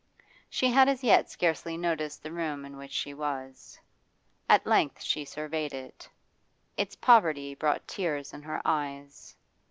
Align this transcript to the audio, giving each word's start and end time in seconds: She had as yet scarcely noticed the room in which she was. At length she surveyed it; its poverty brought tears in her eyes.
She 0.49 0.71
had 0.71 0.89
as 0.89 1.03
yet 1.03 1.29
scarcely 1.29 1.77
noticed 1.77 2.23
the 2.23 2.31
room 2.31 2.65
in 2.65 2.75
which 2.75 2.91
she 2.91 3.13
was. 3.13 3.79
At 4.49 4.65
length 4.65 5.03
she 5.03 5.23
surveyed 5.25 5.75
it; 5.75 6.09
its 6.75 6.95
poverty 6.95 7.53
brought 7.53 7.87
tears 7.87 8.33
in 8.33 8.41
her 8.41 8.63
eyes. 8.65 9.35